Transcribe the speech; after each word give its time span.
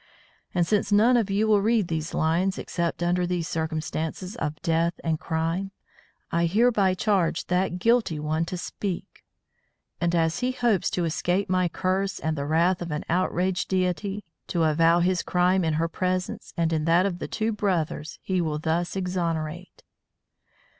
And 0.55 0.65
since 0.65 0.91
none 0.91 1.15
of 1.15 1.29
you 1.29 1.45
will 1.47 1.61
read 1.61 1.87
these 1.87 2.15
lines 2.15 2.57
except 2.57 3.03
under 3.03 3.27
these 3.27 3.47
circumstances 3.47 4.35
of 4.37 4.59
death 4.63 4.95
and 5.03 5.19
crime, 5.19 5.69
I 6.31 6.47
hereby 6.47 6.95
charge 6.95 7.45
that 7.49 7.77
guilty 7.77 8.17
one 8.17 8.45
to 8.45 8.57
speak, 8.57 9.21
and 10.01 10.15
as 10.15 10.39
he 10.39 10.53
hopes 10.53 10.89
to 10.89 11.05
escape 11.05 11.51
my 11.51 11.67
curse 11.67 12.17
and 12.17 12.35
the 12.35 12.47
wrath 12.47 12.81
of 12.81 12.89
an 12.89 13.05
outraged 13.09 13.67
Deity, 13.69 14.23
to 14.47 14.63
avow 14.63 15.01
his 15.01 15.21
crime 15.21 15.63
in 15.63 15.73
her 15.75 15.87
presence 15.87 16.51
and 16.57 16.73
in 16.73 16.85
that 16.85 17.05
of 17.05 17.19
the 17.19 17.27
two 17.27 17.51
brothers 17.51 18.17
he 18.23 18.41
will 18.41 18.57
thus 18.57 18.95
exonerate. 18.95 19.83